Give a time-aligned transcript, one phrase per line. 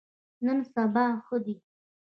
[0.45, 1.55] نن سبا ښه دي.